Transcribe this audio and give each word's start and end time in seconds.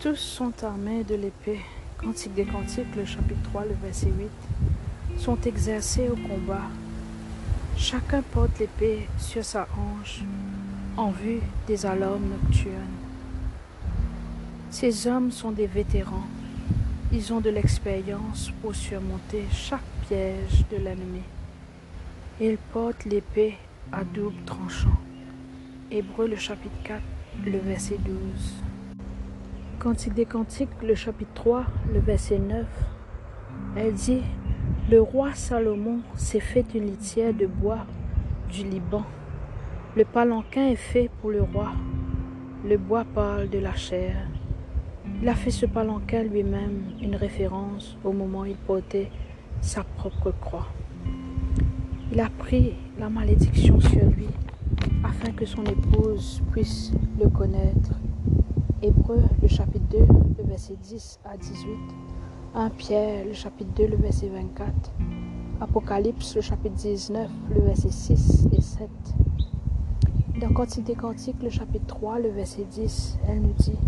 Tous 0.00 0.16
sont 0.16 0.52
armés 0.62 1.04
de 1.04 1.14
l'épée. 1.14 1.60
Cantique 2.00 2.34
des 2.34 2.44
Cantiques, 2.44 2.94
le 2.96 3.04
chapitre 3.04 3.42
3, 3.50 3.64
le 3.64 3.76
verset 3.82 4.12
8, 4.16 4.28
sont 5.18 5.40
exercés 5.40 6.08
au 6.08 6.14
combat. 6.14 6.68
Chacun 7.76 8.22
porte 8.22 8.58
l'épée 8.60 9.08
sur 9.18 9.44
sa 9.44 9.66
hanche 9.76 10.22
en 10.96 11.10
vue 11.10 11.40
des 11.66 11.84
alarmes 11.84 12.28
nocturnes. 12.28 12.74
Ces 14.70 15.06
hommes 15.06 15.32
sont 15.32 15.50
des 15.50 15.66
vétérans. 15.66 16.28
Ils 17.12 17.32
ont 17.32 17.40
de 17.40 17.50
l'expérience 17.50 18.52
pour 18.60 18.74
surmonter 18.74 19.44
chaque 19.50 19.80
piège 20.06 20.64
de 20.70 20.76
l'ennemi. 20.76 21.22
Ils 22.40 22.58
portent 22.72 23.04
l'épée 23.04 23.56
à 23.90 24.04
double 24.04 24.44
tranchant. 24.44 24.98
Hébreu 25.90 26.28
le 26.28 26.36
chapitre 26.36 26.76
4, 26.84 27.02
le 27.44 27.58
verset 27.58 27.98
12. 28.04 28.16
Cantique 29.78 30.14
des 30.14 30.24
Cantiques, 30.24 30.82
le 30.82 30.94
chapitre 30.94 31.30
3, 31.34 31.64
le 31.92 32.00
verset 32.00 32.38
9. 32.38 32.66
Elle 33.76 33.94
dit 33.94 34.22
Le 34.90 35.00
roi 35.00 35.32
Salomon 35.34 36.00
s'est 36.16 36.40
fait 36.40 36.66
une 36.74 36.86
litière 36.86 37.32
de 37.32 37.46
bois 37.46 37.86
du 38.50 38.64
Liban. 38.64 39.04
Le 39.96 40.04
palanquin 40.04 40.66
est 40.68 40.76
fait 40.76 41.10
pour 41.20 41.30
le 41.30 41.42
roi. 41.42 41.72
Le 42.66 42.76
bois 42.76 43.04
parle 43.14 43.48
de 43.48 43.58
la 43.58 43.74
chair. 43.74 44.16
Il 45.22 45.28
a 45.28 45.34
fait 45.34 45.50
ce 45.50 45.66
palanquin 45.66 46.24
lui-même 46.24 46.92
une 47.00 47.16
référence 47.16 47.96
au 48.04 48.12
moment 48.12 48.40
où 48.40 48.46
il 48.46 48.56
portait 48.56 49.10
sa 49.60 49.84
propre 49.84 50.32
croix. 50.40 50.68
Il 52.12 52.20
a 52.20 52.28
pris 52.30 52.74
la 52.98 53.08
malédiction 53.08 53.80
sur 53.80 54.04
lui 54.04 54.28
que 55.38 55.46
son 55.46 55.64
épouse 55.66 56.42
puisse 56.50 56.90
le 57.20 57.28
connaître 57.28 57.92
Hébreu, 58.82 59.22
le 59.40 59.46
chapitre 59.46 59.84
2, 59.90 59.98
le 60.38 60.44
verset 60.44 60.74
10 60.82 61.20
à 61.24 61.36
18. 61.36 61.68
1 62.56 62.70
Pierre, 62.70 63.24
le 63.24 63.32
chapitre 63.32 63.70
2, 63.76 63.86
le 63.86 63.96
verset 63.96 64.28
24. 64.30 64.72
Apocalypse, 65.60 66.34
le 66.34 66.40
chapitre 66.40 66.74
19, 66.74 67.30
le 67.54 67.60
verset 67.60 67.90
6 67.90 68.48
et 68.52 68.60
7. 68.60 68.88
Dans 70.40 70.52
Cantique 70.52 70.84
des 70.84 70.96
Cantiques, 70.96 71.40
le 71.40 71.50
chapitre 71.50 71.86
3, 71.86 72.18
le 72.18 72.30
verset 72.30 72.64
10, 72.64 73.18
elle 73.28 73.40
nous 73.40 73.54
dit 73.58 73.78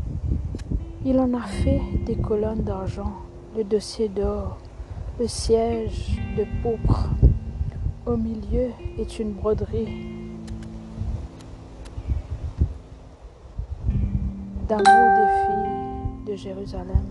Il 1.04 1.18
en 1.18 1.34
a 1.34 1.42
fait 1.42 1.80
des 2.06 2.16
colonnes 2.16 2.62
d'argent, 2.62 3.12
le 3.56 3.64
dossier 3.64 4.08
d'or, 4.08 4.58
le 5.18 5.26
siège 5.26 6.20
de 6.36 6.44
pourpre. 6.62 7.10
Au 8.06 8.16
milieu 8.16 8.70
est 8.98 9.18
une 9.18 9.32
broderie 9.32 10.19
d'amour 14.70 14.84
des 14.84 15.26
filles 15.46 16.32
de 16.32 16.36
Jérusalem. 16.36 17.04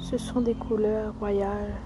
Ce 0.00 0.18
sont 0.18 0.40
des 0.40 0.54
couleurs 0.54 1.14
royales. 1.20 1.76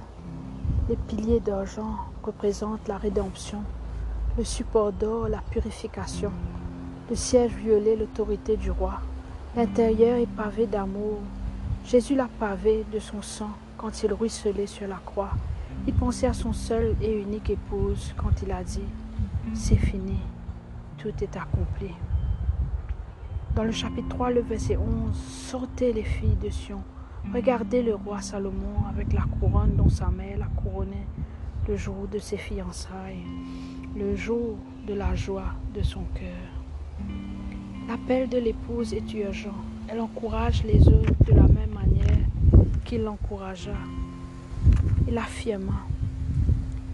Les 0.88 0.96
piliers 0.96 1.40
d'argent 1.40 1.96
représentent 2.22 2.88
la 2.88 2.96
rédemption, 2.96 3.62
le 4.38 4.44
support 4.44 4.92
d'or, 4.92 5.28
la 5.28 5.42
purification, 5.50 6.32
le 7.10 7.14
siège 7.14 7.52
violet, 7.52 7.94
l'autorité 7.94 8.56
du 8.56 8.70
roi. 8.70 8.94
L'intérieur 9.54 10.16
est 10.16 10.34
pavé 10.34 10.66
d'amour. 10.66 11.18
Jésus 11.84 12.14
l'a 12.14 12.28
pavé 12.38 12.86
de 12.90 13.00
son 13.00 13.20
sang 13.20 13.50
quand 13.76 14.02
il 14.02 14.14
ruisselait 14.14 14.66
sur 14.66 14.88
la 14.88 14.98
croix. 15.04 15.32
Il 15.86 15.92
pensait 15.92 16.26
à 16.26 16.32
son 16.32 16.54
seul 16.54 16.96
et 17.02 17.20
unique 17.20 17.50
épouse 17.50 18.14
quand 18.16 18.40
il 18.42 18.50
a 18.50 18.64
dit, 18.64 18.88
c'est 19.52 19.76
fini, 19.76 20.16
tout 20.96 21.12
est 21.20 21.36
accompli. 21.36 21.90
Dans 23.56 23.64
le 23.64 23.72
chapitre 23.72 24.08
3, 24.10 24.30
le 24.30 24.42
verset 24.42 24.76
11, 24.76 25.12
Sortez 25.12 25.92
les 25.92 26.04
filles 26.04 26.36
de 26.40 26.50
Sion, 26.50 26.82
regardez 27.34 27.82
le 27.82 27.96
roi 27.96 28.20
Salomon 28.20 28.86
avec 28.88 29.12
la 29.12 29.22
couronne 29.22 29.74
dont 29.76 29.88
sa 29.88 30.08
mère 30.08 30.38
l'a 30.38 30.46
couronné 30.46 31.04
le 31.66 31.76
jour 31.76 32.06
de 32.12 32.20
ses 32.20 32.36
fiançailles, 32.36 33.24
le 33.96 34.14
jour 34.14 34.56
de 34.86 34.94
la 34.94 35.16
joie 35.16 35.52
de 35.74 35.82
son 35.82 36.04
cœur. 36.14 37.08
L'appel 37.88 38.28
de 38.28 38.38
l'épouse 38.38 38.94
est 38.94 39.12
urgent. 39.14 39.56
Elle 39.88 40.00
encourage 40.00 40.62
les 40.62 40.86
autres 40.86 41.24
de 41.26 41.32
la 41.32 41.48
même 41.48 41.74
manière 41.74 42.26
qu'il 42.84 43.02
l'encouragea. 43.02 43.74
Il 45.08 45.18
affirma. 45.18 45.86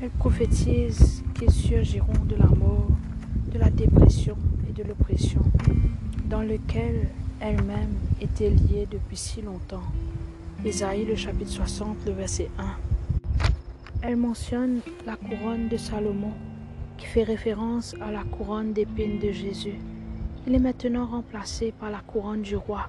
Elle 0.01 0.09
prophétise 0.09 1.23
qu'ils 1.35 1.51
surgiront 1.51 2.25
de 2.27 2.37
la 2.37 2.47
mort, 2.47 2.89
de 3.53 3.59
la 3.59 3.69
dépression 3.69 4.39
et 4.67 4.73
de 4.73 4.89
l'oppression 4.89 5.43
dans 6.29 6.43
lequel 6.43 7.09
elle-même 7.41 7.95
était 8.21 8.51
liée 8.51 8.89
depuis 8.91 9.17
si 9.17 9.43
longtemps. 9.43 9.83
Isaïe 10.65 11.05
le 11.05 11.15
chapitre 11.15 11.51
60, 11.51 11.99
le 12.07 12.13
verset 12.13 12.49
1. 12.59 12.65
Elle 14.03 14.17
mentionne 14.17 14.81
la 15.07 15.17
couronne 15.17 15.69
de 15.69 15.77
Salomon, 15.77 16.33
qui 16.97 17.07
fait 17.07 17.23
référence 17.23 17.95
à 18.01 18.11
la 18.11 18.25
couronne 18.25 18.73
d'épines 18.73 19.19
de 19.21 19.31
Jésus. 19.31 19.79
Il 20.47 20.55
est 20.55 20.61
maintenant 20.61 21.07
remplacé 21.07 21.73
par 21.79 21.91
la 21.91 22.01
couronne 22.01 22.43
du 22.43 22.57
roi, 22.57 22.89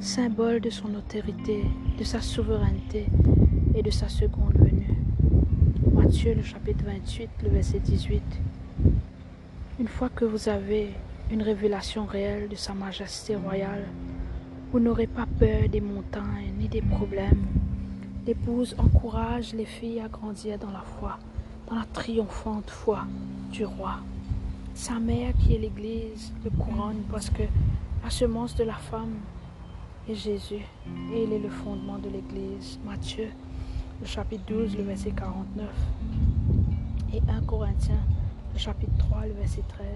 symbole 0.00 0.60
de 0.60 0.70
son 0.70 0.94
autorité, 0.94 1.64
de 1.98 2.04
sa 2.04 2.20
souveraineté 2.20 3.06
et 3.74 3.82
de 3.82 3.90
sa 3.90 4.08
seconde 4.08 4.54
venue. 4.58 4.98
Matthieu 5.92 6.34
le 6.34 6.42
chapitre 6.42 6.84
28, 6.84 7.28
le 7.44 7.48
verset 7.50 7.80
18. 7.80 8.22
Une 9.80 9.88
fois 9.88 10.08
que 10.08 10.24
vous 10.24 10.48
avez 10.48 10.90
une 11.30 11.42
révélation 11.42 12.06
réelle 12.06 12.48
de 12.48 12.54
Sa 12.54 12.72
Majesté 12.72 13.34
royale. 13.34 13.86
Vous 14.70 14.78
n'aurez 14.78 15.08
pas 15.08 15.26
peur 15.38 15.68
des 15.68 15.80
montagnes 15.80 16.52
ni 16.58 16.68
des 16.68 16.82
problèmes. 16.82 17.44
L'épouse 18.26 18.76
encourage 18.78 19.52
les 19.52 19.64
filles 19.64 20.00
à 20.00 20.08
grandir 20.08 20.58
dans 20.58 20.70
la 20.70 20.82
foi, 20.82 21.18
dans 21.68 21.76
la 21.76 21.84
triomphante 21.92 22.70
foi 22.70 23.04
du 23.50 23.64
roi. 23.64 23.96
Sa 24.74 25.00
mère, 25.00 25.32
qui 25.38 25.54
est 25.54 25.58
l'Église, 25.58 26.32
le 26.44 26.50
couronne 26.50 27.02
parce 27.10 27.30
que 27.30 27.42
la 28.04 28.10
semence 28.10 28.54
de 28.54 28.64
la 28.64 28.74
femme 28.74 29.16
est 30.08 30.14
Jésus 30.14 30.64
et 31.12 31.24
il 31.24 31.32
est 31.32 31.40
le 31.40 31.48
fondement 31.48 31.98
de 31.98 32.08
l'Église. 32.08 32.78
Matthieu, 32.84 33.28
le 34.00 34.06
chapitre 34.06 34.44
12, 34.46 34.76
le 34.76 34.84
verset 34.84 35.10
49 35.10 35.68
et 37.14 37.22
1 37.28 37.40
Corinthiens 37.42 38.04
chapitre 38.56 38.96
3, 38.98 39.26
le 39.26 39.32
verset 39.34 39.62
13. 39.68 39.86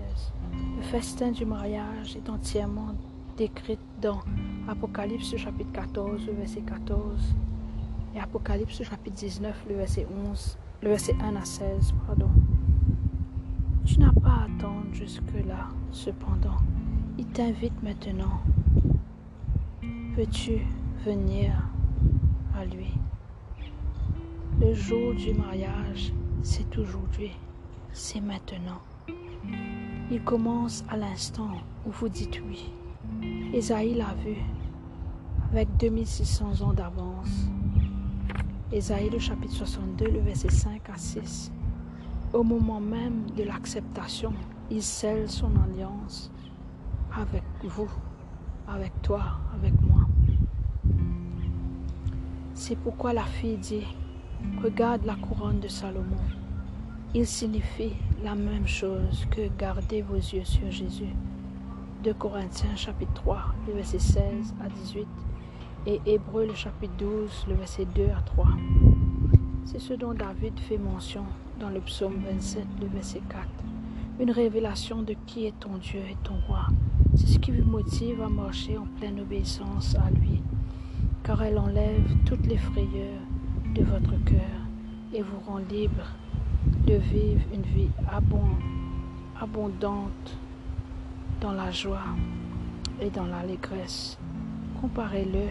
Le 0.77 0.83
festin 0.83 1.31
du 1.31 1.45
mariage 1.45 2.17
est 2.17 2.29
entièrement 2.29 2.95
décrit 3.37 3.79
dans 4.01 4.21
Apocalypse 4.69 5.37
chapitre 5.37 5.73
14, 5.73 6.27
le 6.27 6.33
verset 6.35 6.61
14 6.61 7.35
et 8.15 8.21
Apocalypse 8.21 8.83
chapitre 8.83 9.17
19, 9.17 9.65
le 9.69 9.77
verset 9.77 10.07
11, 10.29 10.59
le 10.83 10.89
verset 10.89 11.15
1 11.23 11.37
à 11.37 11.45
16, 11.45 11.95
pardon. 12.07 12.31
Tu 13.87 13.99
n'as 13.99 14.13
pas 14.13 14.29
à 14.29 14.45
attendre 14.45 14.87
jusque-là, 14.93 15.69
cependant. 15.91 16.59
Il 17.19 17.27
t'invite 17.27 17.83
maintenant. 17.83 18.41
Peux-tu 20.15 20.67
venir 21.05 21.53
à 22.55 22.65
lui? 22.65 22.93
Le 24.61 24.75
jour 24.75 25.15
du 25.15 25.33
mariage, 25.33 26.13
c'est 26.43 26.77
aujourd'hui 26.77 27.33
c'est 27.93 28.21
maintenant. 28.21 28.81
Il 30.11 30.23
commence 30.23 30.85
à 30.89 30.97
l'instant 30.97 31.51
où 31.87 31.91
vous 31.91 32.09
dites 32.09 32.41
oui. 32.47 32.73
Esaïe 33.53 33.95
l'a 33.95 34.15
vu 34.15 34.37
avec 35.51 35.69
2600 35.79 36.63
ans 36.63 36.73
d'avance. 36.73 37.49
Esaïe 38.73 39.11
le 39.11 39.19
chapitre 39.19 39.55
62, 39.55 40.07
le 40.07 40.21
verset 40.21 40.51
5 40.51 40.91
à 40.91 40.97
6. 40.97 41.53
Au 42.33 42.43
moment 42.45 42.81
même 42.81 43.29
de 43.37 43.43
l'acceptation, 43.43 44.33
il 44.71 44.83
scelle 44.83 45.29
son 45.29 45.51
alliance 45.57 46.31
avec 47.17 47.43
vous, 47.65 47.91
avec 48.69 48.93
toi, 49.03 49.23
avec 49.55 49.75
moi. 49.83 50.07
C'est 52.55 52.77
pourquoi 52.77 53.13
la 53.13 53.25
fille 53.25 53.59
dit, 53.59 53.87
regarde 54.63 55.05
la 55.05 55.17
couronne 55.17 55.59
de 55.59 55.69
Salomon 55.69 56.17
il 57.13 57.27
signifie 57.27 57.95
la 58.23 58.37
même 58.37 58.69
chose 58.69 59.27
que 59.33 59.49
gardez 59.59 60.01
vos 60.01 60.15
yeux 60.15 60.45
sur 60.45 60.71
Jésus. 60.71 61.13
De 62.05 62.13
Corinthiens 62.13 62.77
chapitre 62.77 63.13
3, 63.15 63.47
le 63.67 63.75
verset 63.75 63.99
16 63.99 64.55
à 64.65 64.69
18 64.69 65.07
et 65.87 66.01
Hébreu 66.07 66.47
chapitre 66.55 66.95
12, 66.99 67.47
le 67.49 67.55
verset 67.55 67.85
2 67.97 68.05
à 68.17 68.23
3. 68.23 68.47
C'est 69.65 69.81
ce 69.81 69.95
dont 69.95 70.15
David 70.15 70.59
fait 70.61 70.79
mention 70.79 71.25
dans 71.59 71.69
le 71.69 71.81
psaume 71.81 72.23
27, 72.31 72.65
le 72.81 72.87
verset 72.87 73.23
4. 73.29 73.45
Une 74.21 74.31
révélation 74.31 75.03
de 75.03 75.15
qui 75.27 75.47
est 75.47 75.59
ton 75.59 75.79
Dieu 75.79 76.01
et 76.09 76.17
ton 76.23 76.35
roi. 76.47 76.67
C'est 77.17 77.27
ce 77.27 77.39
qui 77.41 77.51
vous 77.51 77.69
motive 77.69 78.23
à 78.23 78.29
marcher 78.29 78.79
en 78.79 78.87
pleine 78.99 79.19
obéissance 79.19 79.97
à 79.97 80.11
lui, 80.11 80.43
car 81.25 81.43
elle 81.43 81.59
enlève 81.59 82.17
toutes 82.25 82.47
les 82.47 82.59
frayeurs 82.59 83.21
de 83.75 83.83
votre 83.83 84.17
cœur 84.25 84.61
et 85.13 85.23
vous 85.23 85.41
rend 85.41 85.59
libre 85.59 86.07
de 86.87 86.95
vivre 86.95 87.43
une 87.55 87.63
vie 87.63 87.91
abondante 89.41 90.37
dans 91.41 91.53
la 91.53 91.71
joie. 91.71 92.05
et 93.01 93.11
dans 93.11 93.27
l'allégresse. 93.27 94.19
Comparez-le 94.81 95.49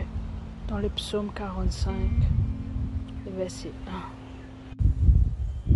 dans 0.68 0.78
le 0.78 0.90
psaume 0.90 1.30
45, 1.34 1.94
le 3.26 3.32
verset 3.32 3.72
1. 5.68 5.72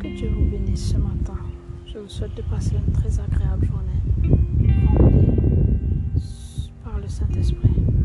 Que 0.00 0.08
Dieu 0.16 0.30
vous 0.30 0.50
bénisse 0.50 0.90
ce 0.92 0.96
matin. 0.96 1.38
Je 1.86 1.98
vous 1.98 2.08
souhaite 2.08 2.34
de 2.36 2.42
passer 2.42 2.76
une 2.76 2.92
très 2.92 3.20
agréable 3.20 3.66
journée, 3.66 4.02
remplie 4.86 6.72
par 6.84 6.98
le 6.98 7.08
Saint-Esprit. 7.08 7.97